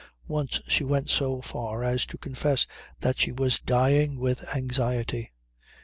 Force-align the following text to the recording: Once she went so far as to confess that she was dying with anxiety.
Once 0.27 0.59
she 0.67 0.83
went 0.83 1.11
so 1.11 1.41
far 1.43 1.83
as 1.83 2.07
to 2.07 2.17
confess 2.17 2.65
that 3.01 3.19
she 3.19 3.31
was 3.31 3.59
dying 3.59 4.17
with 4.17 4.43
anxiety. 4.55 5.31